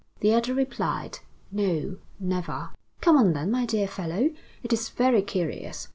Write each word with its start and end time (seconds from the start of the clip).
The 0.21 0.33
other 0.33 0.55
replied: 0.55 1.19
"No, 1.51 1.97
never." 2.19 2.71
"Come 3.01 3.17
on 3.17 3.33
then, 3.33 3.51
my 3.51 3.67
dear 3.67 3.87
fellow 3.87 4.31
it 4.63 4.73
is 4.73 4.89
very 4.89 5.21
curious." 5.21 5.89